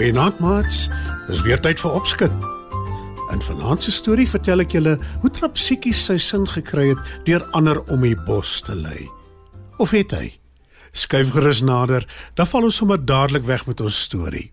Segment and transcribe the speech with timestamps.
[0.00, 0.86] Goeienaand, maats.
[1.28, 2.44] Dis weer tyd vir opskud.
[3.34, 7.82] In vanaand se storie vertel ek julle hoe Trapsiekie sy sin gekry het deur ander
[7.92, 9.10] om die bos te lei.
[9.76, 10.30] Of het hy?
[10.96, 14.46] Skuif gerus nader, dan val ons sommer dadelik weg met ons storie.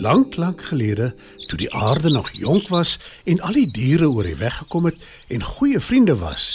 [0.00, 1.12] Lank, lank gelede,
[1.52, 2.96] toe die aarde nog jonk was
[3.28, 6.54] en al die diere oor die weg gekom het en goeie vriende was,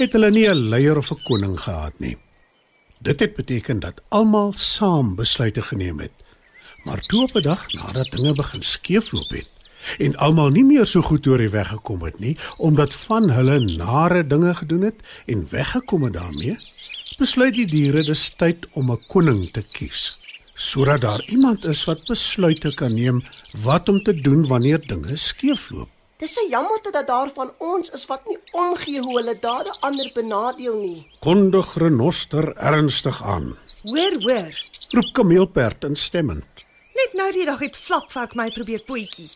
[0.00, 2.16] het hulle nie 'n leier of 'n koning gehad nie.
[3.04, 6.10] Dit het beteken dat almal saam besluite geneem het.
[6.82, 9.52] Maar toe op 'n dag nadat dinge begin skeefloop het
[9.98, 13.58] en almal nie meer so goed oor die weg gekom het nie omdat van hulle
[13.60, 14.94] nare dinge gedoen het
[15.26, 16.56] en weggekom het daarmee,
[17.16, 20.20] besluit die diere dis tyd om 'n koning te kies
[20.54, 23.24] sodat daar iemand is wat besluite kan neem
[23.62, 25.93] wat om te doen wanneer dinge skeefloop.
[26.24, 30.10] Dis 'n jammer dat daar van ons is wat nie omgee hoe hulle dade ander
[30.14, 31.10] benadeel nie.
[31.20, 33.58] Kondig renoster ernstig aan.
[33.82, 34.54] Hoor, hoor.
[34.88, 36.46] Roep kameelperd instemmend.
[36.94, 39.28] Net nou die dag het vlakvark my probeer potjie.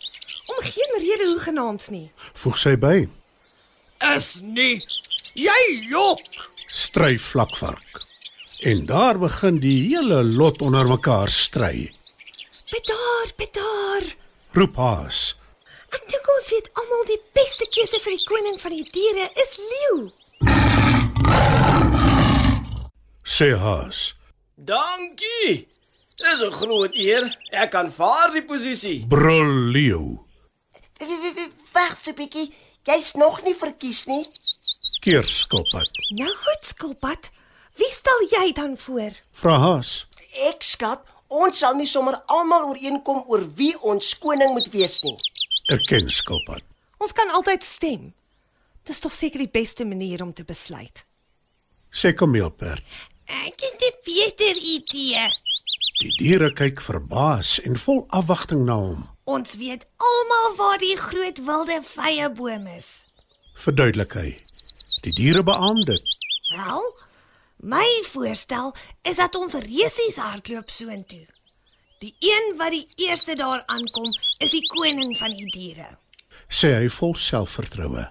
[0.47, 2.13] Om geen rede hoegenaamd nie.
[2.33, 3.09] Voeg sy by.
[4.17, 4.81] Is nie.
[5.35, 6.49] Jy jok.
[6.67, 8.01] Stry vlakvark.
[8.61, 11.91] En daar begin die hele lot onder mekaar stry.
[12.71, 14.17] Bedaar, bedaar.
[14.53, 15.38] Roep haas.
[15.97, 19.53] Ek dink ons weet almal die beste keuse vir die koning van die diere is
[19.73, 19.99] leeu.
[23.25, 24.15] Sê haas.
[24.57, 25.67] Dankie.
[26.19, 27.25] Dis 'n groot eer.
[27.53, 29.07] Ek aanvaar die posisie.
[29.07, 30.19] Brul leeu.
[31.75, 32.53] Wag so 'n bietjie.
[32.85, 34.25] Jy's nog nie verkies nie.
[35.01, 35.89] Keer skilpad.
[36.11, 37.31] Nou goed, skulpad.
[37.77, 39.13] Wie stel jy dan voor?
[39.33, 40.07] Vra haas.
[40.49, 45.17] Ek skat, ons sal nie sommer almal ooreenkom oor wie ons koning moet wees nie.
[45.69, 46.63] Erken skilpad.
[46.97, 48.05] Ons kan altyd stem.
[48.89, 51.03] Dis tog seker die beste manier om te besluit.
[51.93, 52.85] Sê kameelperd.
[53.29, 55.29] Ek het 'n beter idee.
[56.01, 59.09] Die diere kyk verbaas en vol afwagting na hom.
[59.25, 63.05] Ons weet almal waar die groot wilde vyeboom is.
[63.55, 64.37] Verduidelik hy.
[65.03, 66.05] Die diere beamoen dit.
[66.57, 66.97] Wel,
[67.57, 71.27] my voorstel is dat ons resies hardloop soontoe.
[71.99, 75.89] Die een wat die eerste daar aankom, is die koning van die diere.
[76.47, 78.05] Sê hy vol selfvertroue.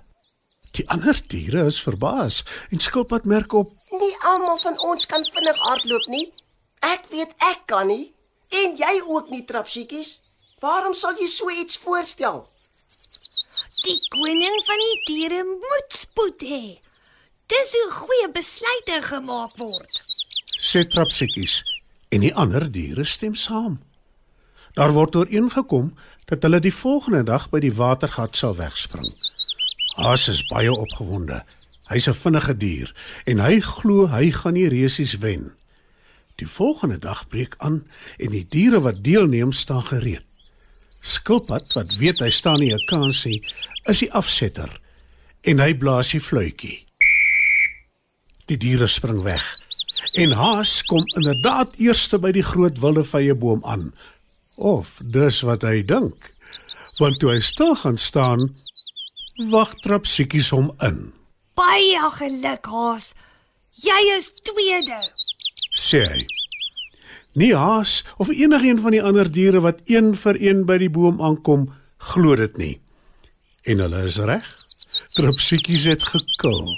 [0.75, 3.71] Die ander diere is verbaas en skilpad merk op.
[4.01, 6.25] Nie almal van ons kan vinnig hardloop nie.
[6.83, 8.11] Ek weet ek kan nie
[8.59, 10.17] en jy ook nie trapsiekies.
[10.59, 12.43] Waarom sal jy so iets voorstel?
[13.87, 16.75] Die koning van die diere moet spoed hê.
[17.47, 20.05] Dis hoe goeie besluite gemaak word.
[20.59, 21.61] Sê trapsiekies
[22.09, 23.79] en die ander diere stem saam.
[24.77, 25.93] Daar word ooreengekom
[26.25, 29.09] dat hulle die volgende dag by die watergat sal wegspring.
[29.97, 31.43] Haas is baie opgewonde.
[31.89, 32.89] Hy's 'n vinnige dier
[33.25, 35.53] en hy glo hy gaan die resies wen.
[36.35, 40.25] Die volgende dag breek aan en die diere wat deelneem staan gereed.
[41.01, 43.41] Skilpad wat weet hy staan nie 'n kans nie,
[43.85, 44.81] is die afsetter
[45.41, 46.85] en hy blaas die fluitjie.
[48.45, 49.67] Die diere spring weg
[50.13, 53.91] en Haas kom inderdaad eerste by die groot wilde vyeboom aan.
[54.57, 56.31] Of dis wat hy dink.
[56.97, 58.47] Want toe hy stil gaan staan,
[59.51, 61.11] wag Trapsiekies hom in.
[61.57, 63.11] Baie geluk, Haas.
[63.77, 64.97] Jy is tweede.
[65.77, 66.23] Sê hy.
[67.37, 71.21] Nie Haas of enigiemand van die ander diere wat een vir een by die boom
[71.21, 71.67] aankom,
[72.13, 72.75] glo dit nie.
[73.69, 74.47] En hulle is reg.
[75.13, 76.77] Trapsiekies het gekil.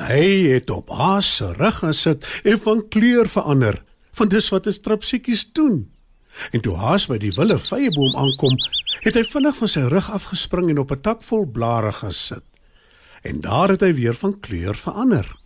[0.00, 3.82] Hy het op Haas se rug gesit en van kleur verander.
[4.16, 5.90] Want dis wat 'n trapsiekies doen.
[6.50, 8.56] En toe Haas by die wille vyeboom aankom,
[9.04, 12.44] het hy vinnig van sy rug afgespring en op 'n tak vol blare gesit.
[13.22, 15.36] En daar het hy weer van kleur verander.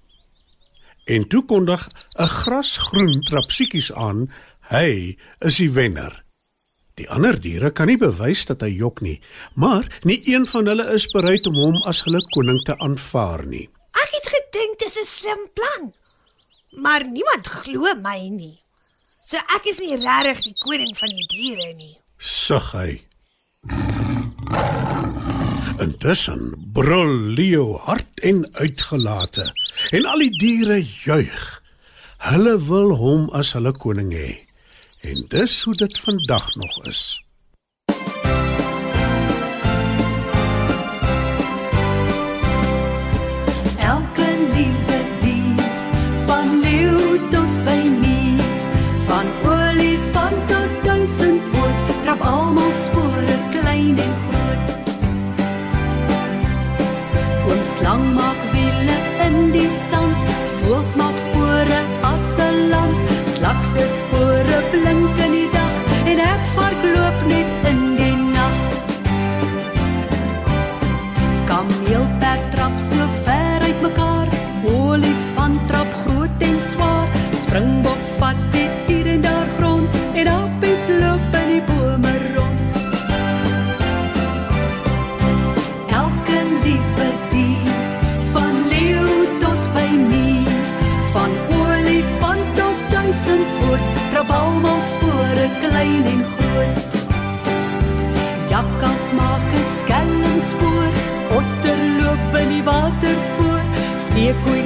[1.04, 1.86] En toe kondig
[2.18, 4.30] 'n grasgroen trapsiekies aan,
[4.60, 6.22] hy is die wenner.
[6.94, 9.20] Die ander diere kan nie bewys dat hy jok nie,
[9.54, 13.68] maar nie een van hulle is bereid om hom as hulle koning te aanvaar nie.
[14.54, 15.94] Gedink dis 'n slim plan.
[16.70, 18.60] Maar niemand glo my nie.
[19.24, 21.98] So ek is nie regtig die koning van die diere nie.
[22.18, 23.02] Sug hy.
[25.82, 29.50] Intussen brul Leo hard en uitgelate
[29.90, 31.62] en al die diere juig.
[32.30, 34.38] Hulle wil hom as hulle koning hê.
[35.10, 37.23] En dis hoe dit vandag nog is.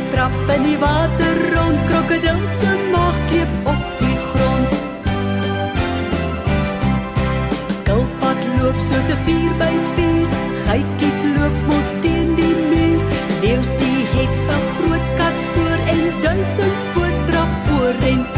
[0.08, 4.70] Seekoei trap in die water rond, krokodil se maag sleep op die grond.
[7.78, 10.26] Skilpad loop soos 'n 4 by 4,
[10.66, 13.00] geitjies loop mos teen die muur.
[13.42, 18.37] Leeu's die het 'n groot katspoor en duisend poot trap oor en oor.